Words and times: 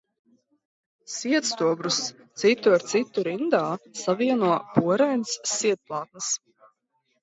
Sietstobrus 1.15 1.99
citu 2.45 2.75
ar 2.79 2.87
citu 2.95 3.29
rindā 3.31 3.63
savieno 4.03 4.53
porainas 4.75 5.41
sietplātnes. 5.57 6.37